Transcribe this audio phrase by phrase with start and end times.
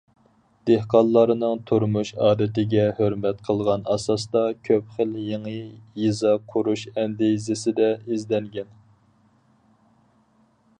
[0.67, 5.55] دېھقانلارنىڭ تۇرمۇش ئادىتىگە ھۆرمەت قىلغان ئاساستا، كۆپ خىل يېڭى
[6.05, 8.77] يېزا قۇرۇش ئەندىزىسىدە ئىزدەنگەن.